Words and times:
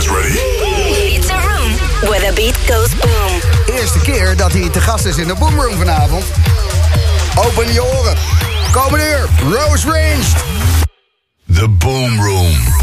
guys 0.00 0.08
ready? 0.08 0.34
It's 1.16 1.30
a 1.30 1.34
room 1.34 1.72
where 2.08 2.20
the 2.20 2.32
beat 2.34 2.56
goes 2.68 2.94
boom. 2.94 3.76
Eerste 3.76 3.98
keer 3.98 4.36
dat 4.36 4.52
hij 4.52 4.68
te 4.68 4.80
gast 4.80 5.04
is 5.04 5.16
in 5.16 5.26
de 5.26 5.34
Boomroom 5.34 5.76
vanavond. 5.76 6.24
Open 7.34 7.72
je 7.72 7.84
oren. 7.84 8.16
Komende 8.72 9.04
uur, 9.04 9.28
Rose 9.52 9.86
Ranged. 9.86 10.44
The 11.54 11.68
Boom 11.68 12.20
Room. 12.20 12.79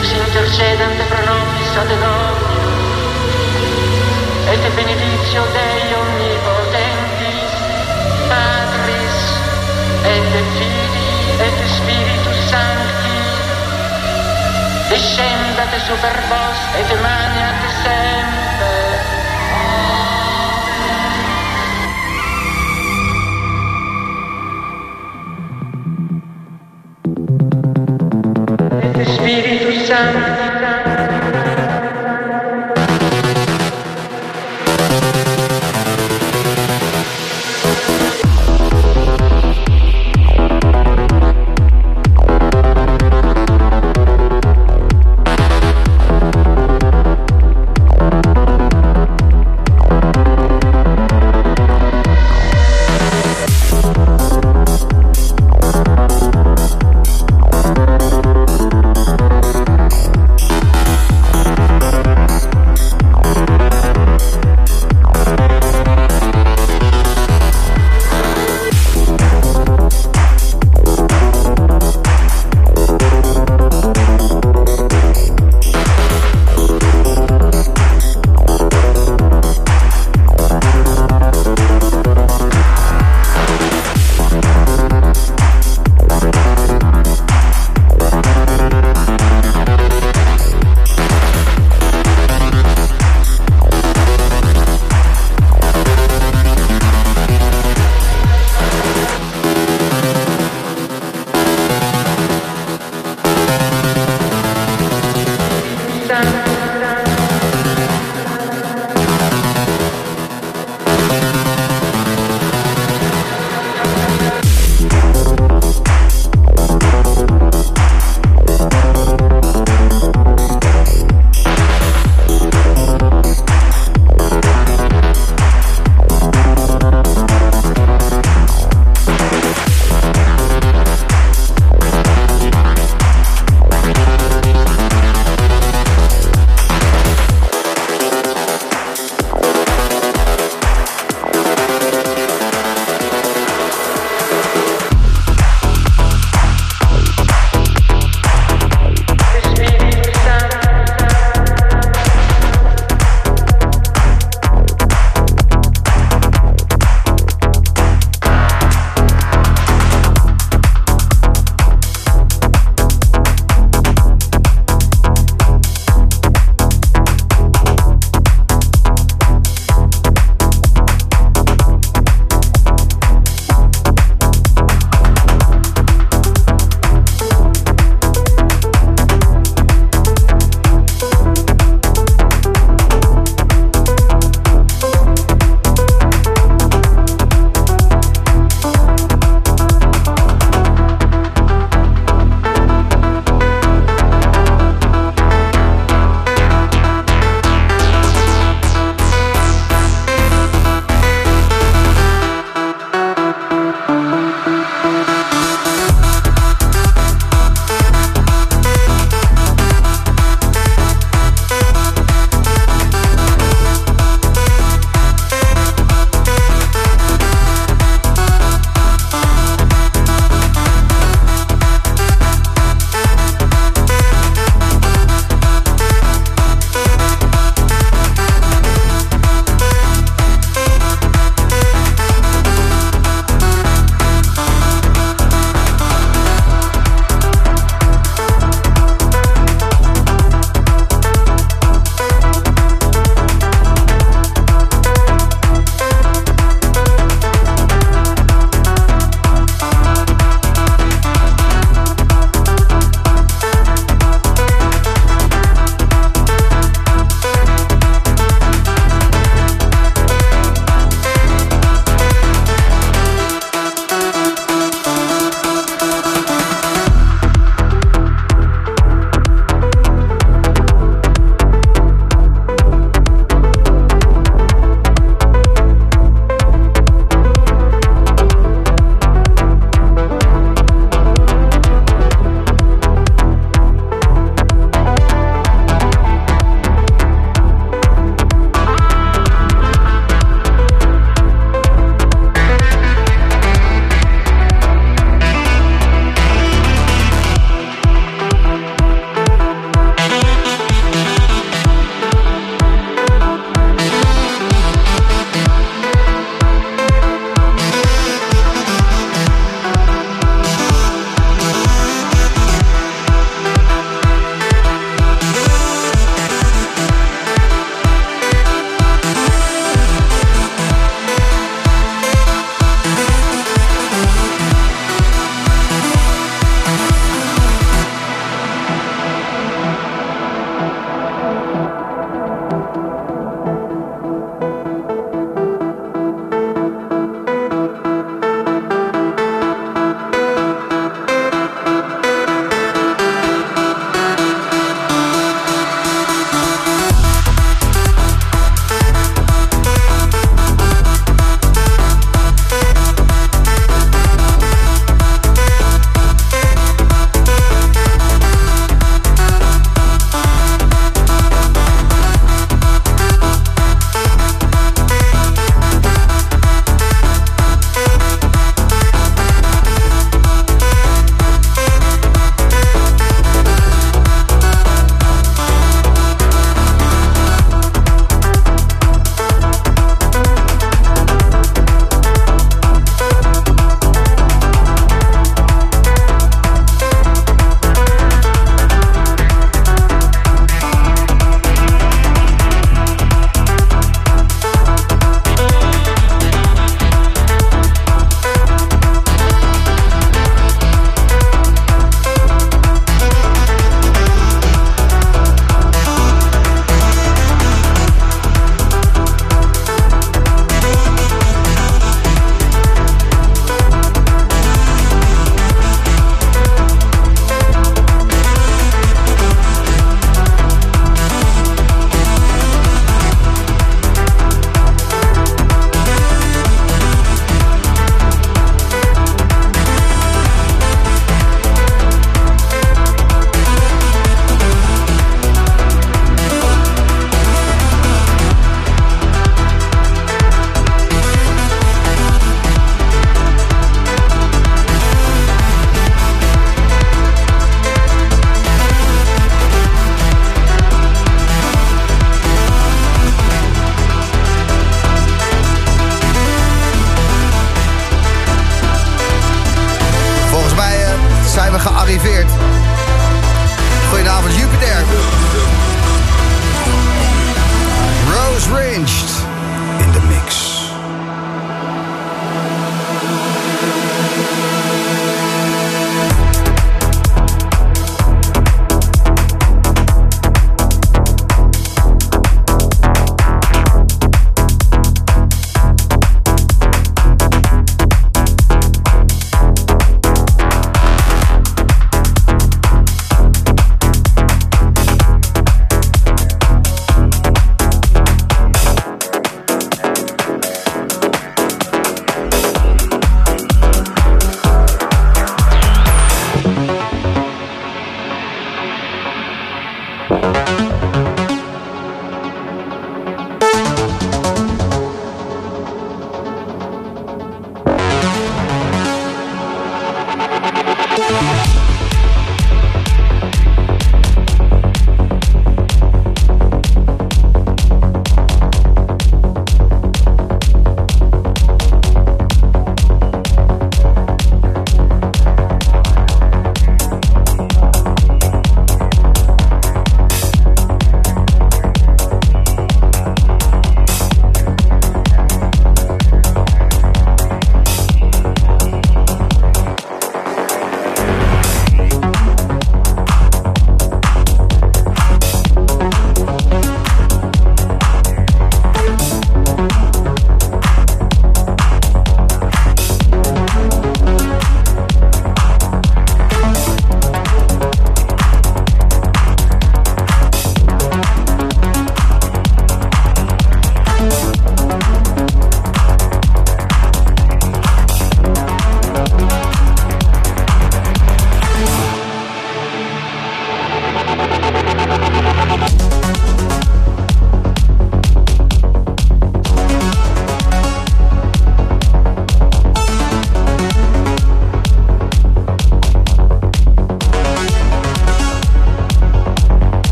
Ipsi 0.00 0.16
intercedante 0.16 1.04
pro 1.04 1.22
nobis 1.24 1.76
ad 1.76 1.88
Dominum, 1.88 2.36
et 4.52 4.74
benedictio 4.74 5.42
Dei 5.52 5.92
omnipotentis, 5.92 7.52
Patris, 8.28 9.18
et 10.14 10.32
Filii, 10.56 11.44
et 11.46 11.58
Spiritus 11.76 12.40
Sancti, 12.48 13.20
descendat 14.88 15.72
super 15.86 16.16
vos 16.30 16.58
et 16.80 16.90
maniat 17.02 17.60
semper. 17.82 18.19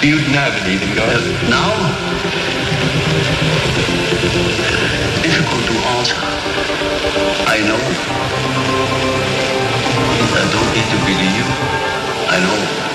Do 0.00 0.08
you 0.08 0.16
now 0.32 0.48
believe 0.58 0.82
in 0.82 0.94
God? 0.96 1.12
Now? 1.50 1.76
Difficult 5.20 5.64
to 5.66 5.74
answer. 5.92 6.16
I 7.46 7.60
know. 7.60 7.76
I 10.32 10.44
don't 10.52 10.70
need 10.72 10.88
to 10.88 10.98
believe. 11.04 11.48
I 12.32 12.40
know. 12.40 12.89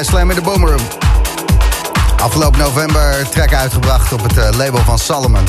Bij 0.00 0.08
Slam 0.08 0.30
in 0.30 0.36
the 0.36 0.42
Boom 0.42 0.66
Room. 0.66 0.80
Afgelopen 2.22 2.58
november 2.58 3.28
track 3.30 3.54
uitgebracht 3.54 4.12
op 4.12 4.22
het 4.22 4.36
eh, 4.36 4.48
label 4.56 4.80
van 4.84 4.98
Salomon, 4.98 5.44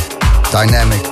Dynamic. 0.51 1.05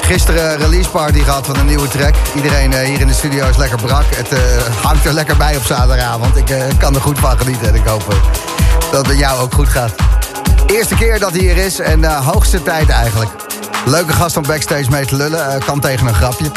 Gisteren 0.00 0.56
release 0.56 0.90
party 0.90 1.22
gehad 1.22 1.46
van 1.46 1.56
een 1.56 1.66
nieuwe 1.66 1.88
track. 1.88 2.14
Iedereen 2.34 2.72
eh, 2.72 2.86
hier 2.86 3.00
in 3.00 3.06
de 3.06 3.12
studio 3.12 3.48
is 3.48 3.56
lekker 3.56 3.78
brak. 3.78 4.04
Het 4.14 4.28
eh, 4.28 4.38
hangt 4.82 5.04
er 5.04 5.12
lekker 5.12 5.36
bij 5.36 5.56
op 5.56 5.62
zaterdagavond. 5.62 6.36
Ik 6.36 6.54
kan 6.78 6.94
er 6.94 7.00
goed 7.00 7.18
van 7.18 7.38
genieten 7.38 7.68
en 7.68 7.74
ik 7.74 7.86
hoop 7.86 8.14
dat 8.90 9.06
het 9.06 9.18
jou 9.18 9.40
ook 9.40 9.54
goed 9.54 9.68
gaat. 9.68 9.94
Eerste 10.66 10.94
keer 10.94 11.18
dat 11.18 11.30
hij 11.30 11.40
hier 11.40 11.56
is 11.56 11.78
en 11.78 12.04
hoogste 12.04 12.62
tijd 12.62 12.88
eigenlijk. 12.88 13.30
Leuke 13.84 14.12
gast 14.12 14.36
om 14.36 14.42
backstage 14.46 14.90
mee 14.90 15.06
te 15.06 15.16
lullen. 15.16 15.64
kan 15.64 15.80
tegen 15.80 16.06
een 16.06 16.14
grapje. 16.14 16.50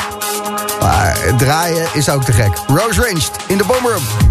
Maar 0.79 1.17
draaien 1.37 1.87
is 1.93 2.09
ook 2.09 2.23
te 2.23 2.31
gek. 2.31 2.51
Rose 2.67 3.01
Ranged 3.01 3.31
in 3.47 3.57
de 3.57 3.63
Boom 3.65 4.28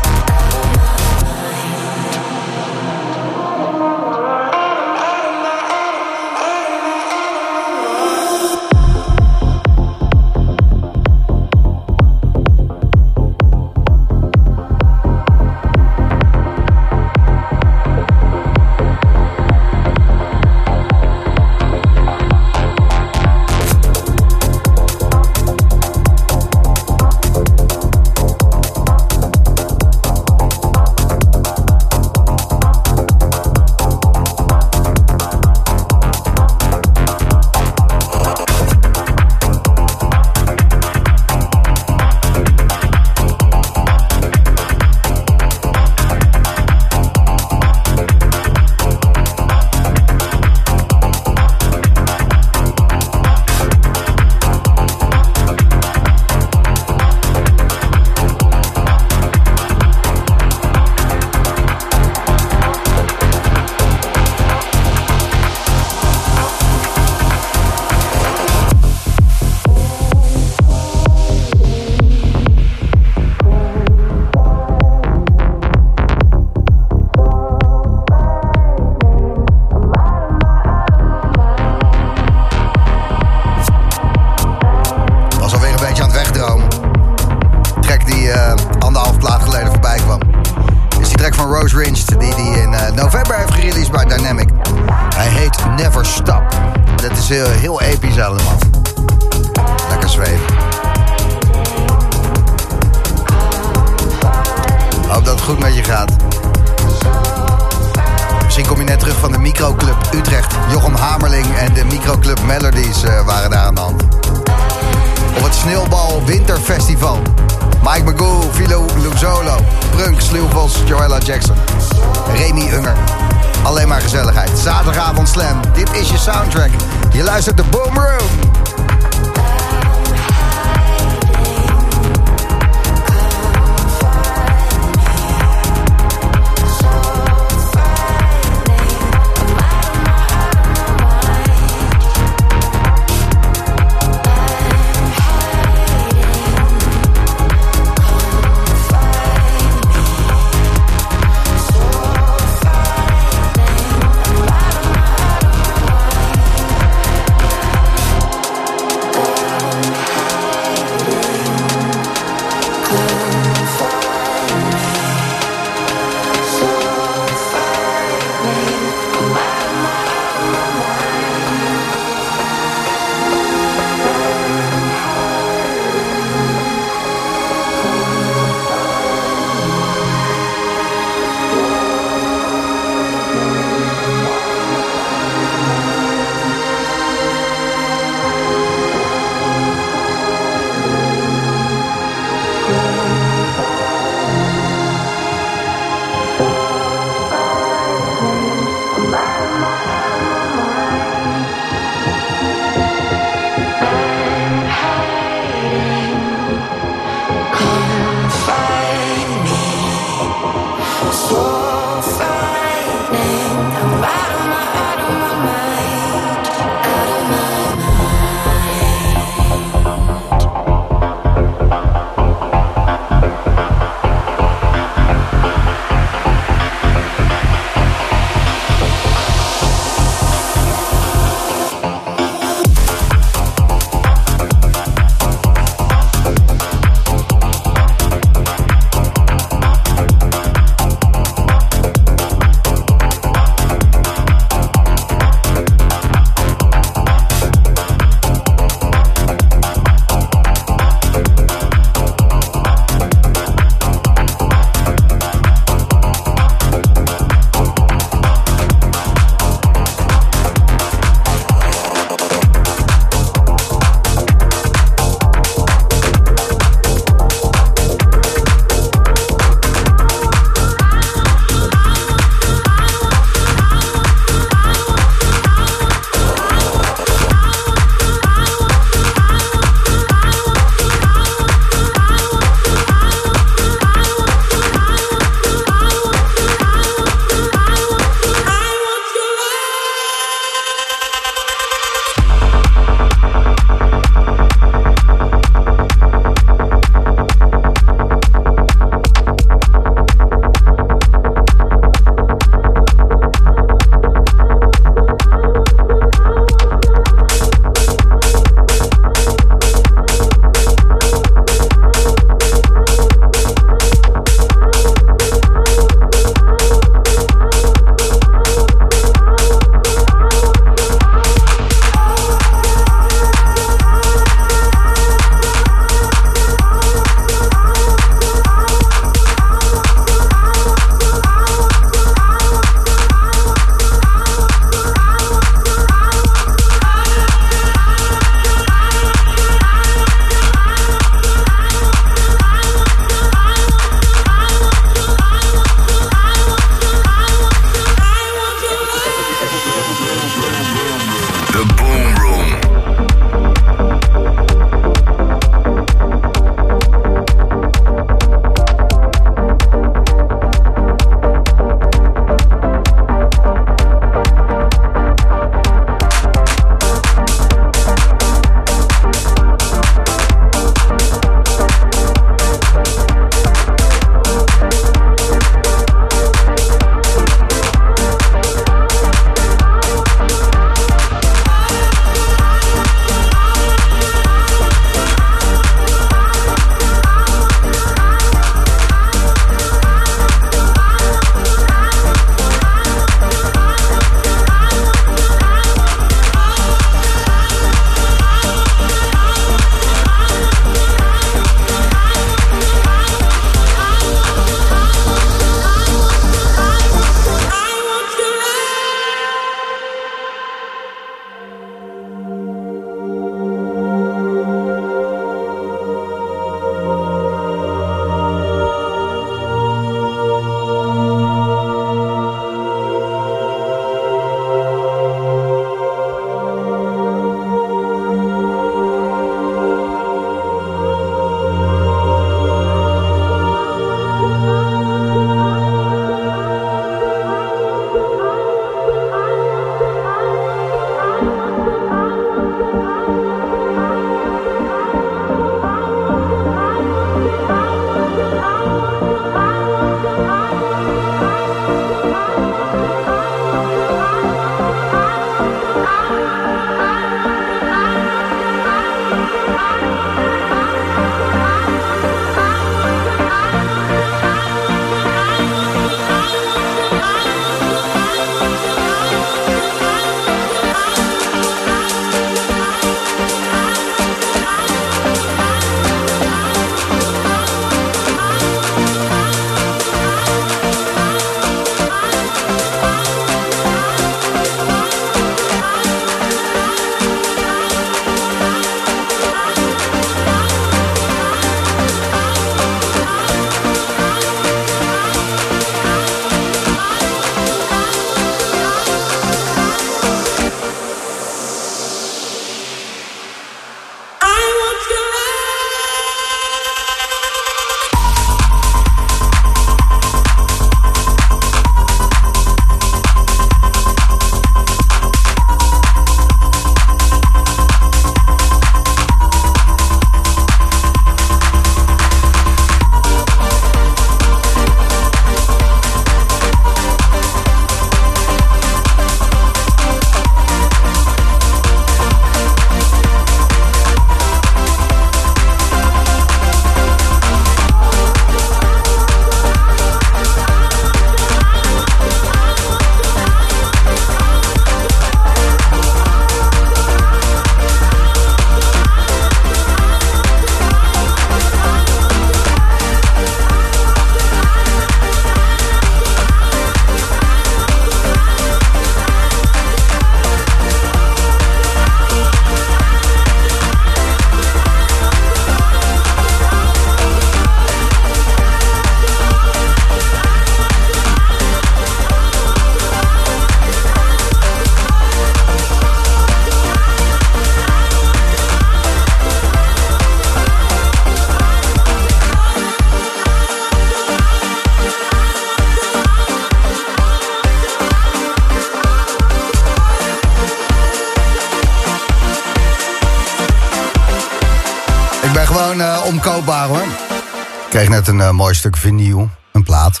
mooi 598.40 598.54
stuk 598.54 598.76
vinyl, 598.76 599.30
een 599.52 599.62
plaat. 599.62 600.00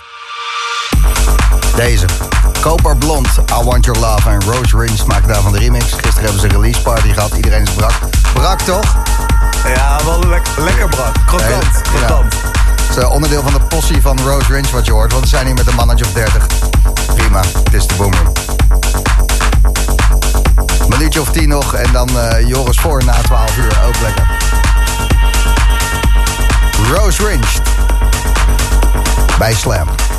Deze. 1.76 2.06
Koper 2.60 2.96
Blond, 2.96 3.26
I 3.60 3.64
Want 3.64 3.84
Your 3.84 4.00
Love 4.00 4.28
en 4.30 4.42
Rose 4.42 4.78
Rings 4.78 5.04
maken 5.04 5.28
daarvan 5.28 5.52
de 5.52 5.58
remix. 5.58 5.84
Gisteren 5.84 6.22
hebben 6.22 6.40
ze 6.40 6.46
een 6.46 6.52
release 6.52 6.82
party 6.82 7.12
gehad, 7.12 7.32
iedereen 7.32 7.62
is 7.62 7.70
brak. 7.70 7.92
Brak 8.32 8.60
toch? 8.60 8.96
Ja, 9.74 10.04
wel 10.04 10.18
le 10.18 10.40
lekker 10.56 10.88
brak. 10.88 11.14
Krokant, 11.26 11.82
krokant. 11.82 12.32
Ja. 12.32 12.50
Het 12.86 12.96
is 12.96 13.04
onderdeel 13.04 13.42
van 13.42 13.52
de 13.52 13.60
possie 13.60 14.02
van 14.02 14.20
Rose 14.20 14.52
Rings 14.52 14.70
wat 14.70 14.86
je 14.86 14.92
hoort, 14.92 15.12
want 15.12 15.24
we 15.24 15.30
zijn 15.30 15.46
hier 15.46 15.54
met 15.54 15.66
een 15.66 15.74
mannetje 15.74 16.04
of 16.04 16.12
30. 16.12 16.46
Prima, 17.14 17.40
het 17.40 17.74
is 17.74 17.86
de 17.86 17.94
boomer. 17.94 18.22
Minuutje 20.88 21.20
of 21.20 21.30
tien 21.30 21.48
nog 21.48 21.74
en 21.74 21.92
dan 21.92 22.08
uh, 22.10 22.48
Joris 22.48 22.78
voor 22.78 23.04
na 23.04 23.12
12 23.12 23.56
uur. 23.56 23.78
Ook 23.86 24.00
lekker. 24.00 24.26
Rose 26.92 27.26
Ringed. 27.26 27.79
Bij 29.40 29.54
Slam. 29.54 30.09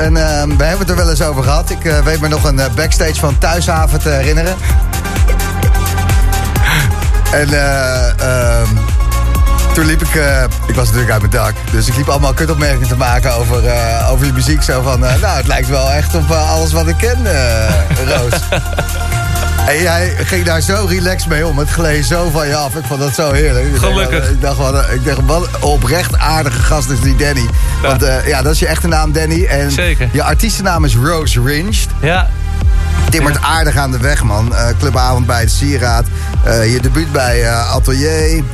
En 0.00 0.16
ehm, 0.16 0.56
we 0.56 0.64
hebben 0.64 0.78
het 0.78 0.90
er 0.90 0.96
wel 0.96 1.10
eens 1.10 1.22
over 1.22 1.42
gehad. 1.42 1.70
Ik 1.70 1.84
eh, 1.84 1.98
weet 1.98 2.20
me 2.20 2.28
nog 2.28 2.44
een 2.44 2.58
eh, 2.58 2.72
backstage 2.74 3.14
van 3.14 3.38
Thuishaven 3.38 4.00
te 4.00 4.08
herinneren. 4.08 4.54
en 7.32 7.48
eh, 7.48 8.08
ehm, 8.18 8.68
toen 9.74 9.84
liep 9.84 10.02
ik... 10.02 10.14
ik 10.66 10.74
was 10.74 10.84
natuurlijk 10.84 11.12
uit 11.12 11.20
mijn 11.20 11.32
dak. 11.32 11.54
Dus 11.70 11.88
ik 11.88 11.96
liep 11.96 12.08
allemaal 12.08 12.32
kutopmerkingen 12.32 12.88
te 12.88 12.96
maken 12.96 13.34
over, 13.34 13.62
over 14.10 14.26
je 14.26 14.32
muziek. 14.32 14.62
Zo 14.62 14.82
van, 14.82 15.00
nou, 15.00 15.36
het 15.36 15.46
lijkt 15.46 15.68
wel 15.68 15.92
echt 15.92 16.14
op 16.14 16.30
alles 16.30 16.72
wat 16.72 16.88
ik 16.88 16.96
ken, 16.96 17.26
Roos. 18.06 18.40
En 19.70 19.82
jij 19.82 20.14
ging 20.16 20.44
daar 20.44 20.60
zo 20.60 20.86
relaxed 20.88 21.28
mee 21.28 21.46
om. 21.46 21.58
Het 21.58 21.70
gleed 21.70 22.04
zo 22.04 22.30
van 22.30 22.46
je 22.46 22.56
af. 22.56 22.74
Ik 22.74 22.84
vond 22.84 23.00
dat 23.00 23.14
zo 23.14 23.32
heerlijk. 23.32 23.78
Gelukkig. 23.78 24.30
Ik 24.30 24.40
dacht, 24.40 24.56
wat, 24.56 24.90
ik 24.90 25.04
dacht, 25.04 25.20
wat 25.26 25.48
oprecht 25.60 26.18
aardige 26.18 26.62
gast 26.62 26.90
is 26.90 27.00
die 27.00 27.16
Danny. 27.16 27.46
Want 27.82 28.02
eh, 28.02 28.26
ja, 28.26 28.42
dat 28.42 28.52
is 28.52 28.58
je 28.58 28.66
echte 28.66 28.88
naam, 28.88 29.12
Danny. 29.12 29.44
En 29.44 29.70
Zeker. 29.70 30.08
je 30.12 30.22
artiestennaam 30.22 30.84
is 30.84 30.96
Rose 30.96 31.42
Ringed. 31.42 31.86
Ja, 32.00 32.28
Timmert 33.10 33.42
aardig 33.42 33.76
aan 33.76 33.90
de 33.90 33.98
weg, 33.98 34.22
man. 34.22 34.54
Eh, 34.54 34.68
clubavond 34.78 35.26
bij 35.26 35.40
het 35.40 35.50
Sieraad. 35.50 36.06
Eh, 36.44 36.72
je 36.72 36.80
debuut 36.80 37.12
bij 37.12 37.42
eh, 37.42 37.74
Atelier. 37.74 38.44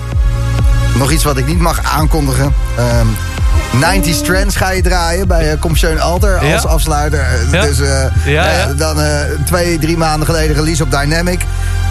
Nog 0.95 1.13
iets 1.13 1.25
wat 1.25 1.37
ik 1.37 1.47
niet 1.47 1.59
mag 1.61 1.81
aankondigen. 1.83 2.55
Ehm 2.77 3.07
90s 3.81 4.23
Trends 4.25 4.57
ga 4.57 4.71
je 4.71 4.83
draaien 4.83 5.29
bij 5.29 5.59
uh, 5.85 6.01
Alter 6.03 6.39
als 6.39 6.63
Ja. 6.63 6.69
afsluiter. 6.69 7.21
Eh, 7.21 7.53
Ja. 7.53 7.61
Dus 7.63 7.81
eh, 7.81 8.05
Ja, 8.25 8.67
dan 8.73 8.97
twee, 9.45 9.79
drie 9.79 9.97
maanden 9.97 10.27
geleden 10.27 10.57
release 10.57 10.83
op 10.83 10.91
Dynamic. 10.91 11.41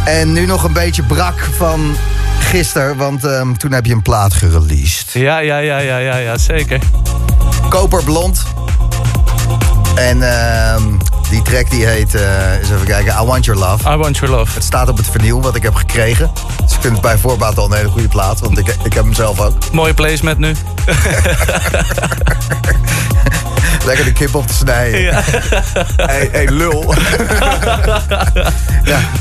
En 0.05 0.31
nu 0.33 0.45
nog 0.45 0.63
een 0.63 0.73
beetje 0.73 1.03
brak 1.03 1.49
van 1.57 1.95
gisteren, 2.39 2.97
want 2.97 3.25
ehm, 3.25 3.53
toen 3.53 3.71
heb 3.71 3.85
je 3.85 3.93
een 3.93 4.01
plaat 4.01 4.33
gereleased. 4.33 5.11
ja, 5.11 5.37
ja, 5.39 5.57
ja, 5.57 5.77
ja, 5.77 5.97
ja, 5.97 6.15
ja 6.17 6.37
zeker. 6.37 6.79
Koperblond. 7.69 8.43
En 9.95 10.21
ehm, 10.21 10.83
die 11.29 11.41
track 11.41 11.69
die 11.69 11.85
heet, 11.85 12.15
eh, 12.15 12.53
eens 12.59 12.69
even 12.69 12.85
kijken, 12.85 13.13
I 13.21 13.25
Want 13.25 13.45
Your 13.45 13.61
Love. 13.61 13.89
I 13.93 13.95
Want 13.95 14.17
Your 14.17 14.35
Love. 14.35 14.53
Het 14.53 14.63
staat 14.63 14.89
op 14.89 14.97
het 14.97 15.07
vernieuw 15.11 15.41
wat 15.41 15.55
ik 15.55 15.63
heb 15.63 15.75
gekregen. 15.75 16.31
Dus 16.63 16.73
ik 16.73 16.81
vind 16.81 16.93
het 16.93 17.01
bij 17.01 17.17
voorbaat 17.17 17.57
al 17.57 17.65
een 17.65 17.77
hele 17.77 17.89
goede 17.89 18.07
plaat. 18.07 18.39
Want 18.39 18.57
ik, 18.57 18.67
ik 18.83 18.93
heb 18.93 19.03
hem 19.03 19.13
zelf 19.13 19.39
ook. 19.39 19.71
Mooie 19.71 19.93
placement 19.93 20.37
nu. 20.37 20.55
Lekker 23.85 24.05
de 24.05 24.13
kip 24.13 24.35
op 24.35 24.47
te 24.47 24.53
snijden. 24.53 25.01
Ja. 25.01 25.23
Hey, 25.95 26.29
hey, 26.31 26.47
lul. 26.47 26.93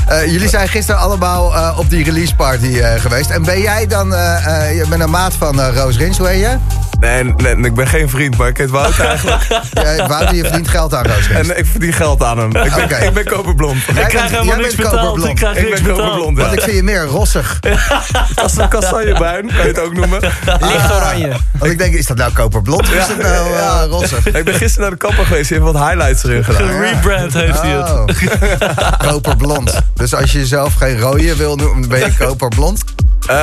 Eh, 0.05 0.25
jullie 0.25 0.49
zijn 0.49 0.67
gisteren 0.67 1.01
allemaal 1.01 1.55
eh, 1.55 1.77
op 1.77 1.89
die 1.89 2.03
release 2.03 2.35
party 2.35 2.81
geweest. 2.97 3.29
En 3.29 3.43
ben 3.43 3.61
jij 3.61 3.87
dan... 3.87 4.07
je 4.07 4.85
bent 4.89 5.01
een 5.01 5.09
maat 5.09 5.33
van 5.33 5.61
Roos 5.61 5.97
Rins, 5.97 6.17
hoe 6.17 6.27
heet 6.27 6.39
je? 6.39 6.57
Nee, 6.99 7.23
nee, 7.23 7.55
ik 7.55 7.73
ben 7.73 7.87
geen 7.87 8.09
vriend, 8.09 8.37
maar 8.37 8.47
ik 8.47 8.57
heet 8.57 8.69
Wout 8.69 8.99
eigenlijk. 9.09 9.47
Jij, 9.73 10.07
Wouter, 10.07 10.35
je 10.35 10.41
verdient 10.43 10.67
geld 10.67 10.93
aan 10.93 11.05
Roos 11.05 11.27
Rins. 11.27 11.49
En 11.49 11.57
ik 11.57 11.65
verdien 11.65 11.93
geld 11.93 12.23
aan 12.23 12.37
hem. 12.37 12.47
Ik 12.47 12.73
ben, 12.75 12.83
Oké. 12.83 12.95
ik 12.95 13.13
ben 13.13 13.25
koperblond. 13.25 13.77
Jij 13.93 14.03
Ik 14.03 14.07
krijg 14.09 14.13
bent- 14.13 14.29
helemaal 14.29 14.55
niks 14.57 14.75
betaald. 14.75 14.95
koperblond. 14.99 15.29
Ik 15.29 15.35
krijg 15.35 15.57
Ik 15.57 15.63
niks 15.69 15.81
ben 15.81 15.89
betaald. 15.89 16.07
koperblond, 16.09 16.37
Want 16.37 16.53
ik 16.53 16.61
vind 16.61 16.75
je 16.75 16.83
meer 16.83 17.03
rossig. 17.05 17.59
Kast- 18.35 18.67
Kastanjebruin, 18.67 19.47
kan 19.47 19.55
je 19.61 19.67
het 19.67 19.79
ook 19.79 19.93
noemen. 19.93 20.19
Licht 20.59 20.91
oranje. 20.93 21.31
Want 21.59 21.71
ik 21.71 21.77
denk, 21.77 21.93
is 21.95 22.05
dat 22.05 22.17
nou 22.17 22.31
koperblond 22.33 22.81
of 22.81 22.93
is 22.93 23.07
dat 23.07 23.17
nou 23.17 23.53
eh, 23.53 23.83
rossig? 23.89 24.27
Ik 24.27 24.43
ben 24.45 24.53
gisteren 24.53 24.81
naar 24.81 24.91
de 24.99 25.05
kapper 25.07 25.25
geweest, 25.25 25.49
die 25.49 25.59
heeft 25.59 25.71
wat 25.71 25.87
highlights 25.87 26.23
erin 26.23 26.43
gedaan. 26.43 26.79
Rebrand 26.79 27.33
heeft 27.33 27.61
hij 27.61 27.69
het. 27.71 27.89
Oh. 27.89 28.97
koperblond. 28.97 29.73
Dus 29.93 30.13
als 30.15 30.31
je 30.31 30.37
jezelf 30.39 30.73
geen 30.73 30.99
rode 30.99 31.35
wil 31.35 31.55
noemen, 31.55 31.79
dan 31.81 31.89
ben 31.89 31.99
je 31.99 32.15
koperblond. 32.25 32.83
Eh, 33.27 33.35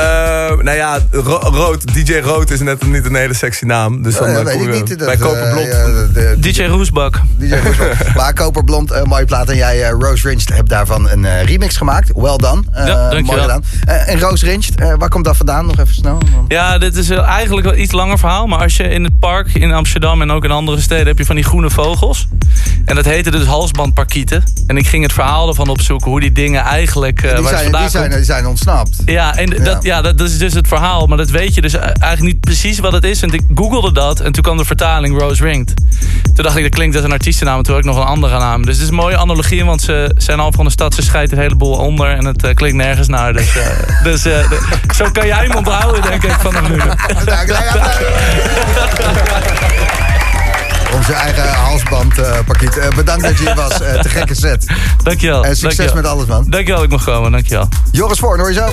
nou 0.65 0.77
ja, 0.77 0.99
Ro- 1.11 1.39
Rood, 1.53 1.95
DJ 1.95 2.19
Rood 2.19 2.51
is 2.51 2.61
net 2.61 2.87
niet 2.87 3.05
een 3.05 3.15
hele 3.15 3.35
sexy 3.35 3.65
naam. 3.65 4.03
Dus 4.03 4.17
dan 4.17 4.29
eh, 4.29 4.45
weet 4.45 4.61
ik 4.61 4.69
niet. 4.75 4.89
Dat, 4.89 4.99
bij 4.99 5.15
eh, 5.15 5.21
Koperblond. 5.21 6.43
DJ 6.43 6.63
Roesbak. 6.65 7.21
DJ 7.37 7.55
Roosevelt. 7.55 8.15
maar 8.17 8.35
Koperblond, 8.35 8.91
eh 8.91 9.03
mooie 9.03 9.25
plaat. 9.25 9.49
En 9.49 9.57
jij, 9.57 9.83
eh, 9.83 9.91
Rose 9.99 10.29
Ringed, 10.29 10.49
hebt 10.55 10.69
daarvan 10.69 11.09
een 11.11 11.25
eh, 11.25 11.45
remix 11.45 11.77
gemaakt. 11.77 12.11
Well 12.15 12.37
done. 12.37 12.63
Eh, 12.73 12.87
Ja, 12.87 13.11
dankjewel. 13.11 13.23
mooi 13.25 13.41
gedaan. 13.41 13.65
Eh, 13.87 14.09
en 14.15 14.21
Rose 14.21 14.45
Ringed, 14.45 14.75
eh, 14.81 14.93
waar 14.99 15.09
komt 15.09 15.25
dat 15.25 15.37
vandaan? 15.37 15.67
Nog 15.67 15.79
even 15.79 15.95
snel. 15.95 16.19
Ja, 16.49 16.79
dit 16.79 16.97
is 16.97 17.11
eh, 17.11 17.23
eigenlijk 17.29 17.67
wel 17.67 17.77
iets 17.77 17.93
langer 17.93 18.19
verhaal. 18.19 18.47
Maar 18.47 18.59
als 18.61 18.77
je 18.77 18.83
in 18.83 19.05
het 19.05 19.19
park 19.19 19.55
in 19.55 19.73
Amsterdam 19.73 20.23
en 20.23 20.31
ook 20.31 20.45
in 20.45 20.51
andere 20.51 20.81
steden... 20.81 21.07
heb 21.07 21.19
je 21.19 21.25
van 21.25 21.35
die 21.35 21.45
groene 21.45 21.71
vogels. 21.71 22.29
En 22.85 22.95
dat 22.95 23.05
heette 23.05 23.31
dus 23.31 23.47
halsbandparkieten. 23.47 24.43
En 24.67 24.77
ik 24.77 24.87
ging 24.87 25.03
het 25.03 25.13
verhaal 25.13 25.49
ervan 25.49 25.69
opzoeken. 25.69 26.11
Hoe 26.11 26.21
die 26.21 26.33
dingen 26.33 26.63
eigenlijk... 26.63 27.23
eh, 27.23 27.35
Die 27.35 27.43
waar 27.43 27.43
ze 27.43 27.49
zijn, 27.59 27.63
vandaan 27.63 27.81
die, 27.83 27.91
zijn, 27.91 28.11
die 28.11 28.25
zijn 28.25 28.47
ontsnapt. 28.47 28.97
Ja, 29.05 29.37
en 29.37 29.51
Ja. 29.65 29.72
Dat, 29.75 29.83
ja, 29.83 30.03
dat, 30.03 30.19
dat 30.19 30.29
is 30.29 30.39
dus 30.39 30.55
het 30.55 30.69
verhaal. 30.69 31.07
Maar 31.07 31.17
dat 31.17 31.31
weet 31.31 31.55
je 31.55 31.61
dus 31.61 31.75
eigenlijk 31.75 32.21
niet 32.21 32.41
precies 32.41 32.79
wat 32.79 32.93
het 32.93 33.05
is. 33.05 33.23
En 33.23 33.31
ik 33.33 33.41
googelde 33.55 33.93
dat 33.93 34.21
en 34.21 34.33
toen 34.33 34.43
kwam 34.43 34.57
de 34.57 34.65
vertaling 34.65 35.19
Rose 35.21 35.43
Ringed. 35.45 35.75
Toen 36.35 36.45
dacht 36.45 36.57
ik, 36.57 36.63
dat 36.63 36.75
klinkt 36.75 36.97
als 36.97 37.05
een 37.05 37.13
artiestennaam. 37.13 37.57
En 37.57 37.63
toen 37.63 37.75
had 37.75 37.85
ik 37.85 37.91
nog 37.91 37.99
een 38.01 38.07
andere 38.07 38.39
naam. 38.39 38.65
Dus 38.65 38.75
het 38.75 38.83
is 38.83 38.89
een 38.89 38.95
mooie 38.95 39.17
analogie, 39.17 39.65
want 39.65 39.81
ze 39.83 40.13
zijn 40.17 40.41
al 40.41 40.53
van 40.53 40.65
de 40.65 40.71
stad. 40.71 40.95
Ze 40.95 41.03
scheidt 41.03 41.31
het 41.31 41.41
heleboel 41.41 41.73
onder 41.75 42.11
en 42.17 42.25
het 42.25 42.45
eh, 42.45 42.55
klinkt 42.55 42.77
nergens 42.77 43.09
naar. 43.09 43.33
Dus, 43.33 43.57
eh, 43.57 43.67
dus 44.05 44.25
eh, 44.25 44.49
de- 44.49 44.61
zo 44.95 45.11
kan 45.13 45.27
jij 45.27 45.45
hem 45.47 45.57
onthouden, 45.57 46.03
denk 46.03 46.25
ik, 46.25 46.33
vanaf 46.33 46.69
nu. 46.69 46.81
Onze 50.95 51.13
eigen 51.13 51.49
halsbandparkiet. 51.53 52.79
Eh 52.79 52.89
bedankt 52.95 53.23
dat 53.23 53.39
je 53.39 53.45
hier 53.45 53.55
was. 53.55 53.81
Eh, 53.81 54.01
te 54.01 54.09
gekke 54.09 54.35
set. 54.35 54.67
Dankjewel. 55.03 55.45
En 55.45 55.57
succes 55.57 55.77
dankjewel. 55.77 56.03
met 56.03 56.07
alles, 56.13 56.27
man. 56.27 56.45
Dankjewel 56.51 56.77
dat 56.77 56.85
ik 56.85 56.91
mag 56.91 57.05
komen, 57.05 57.33
dankjewel. 57.33 57.69
Joris 57.93 58.19
Voorn, 58.19 58.41
hoor 58.41 58.49
je 58.53 58.59
zo? 58.59 58.73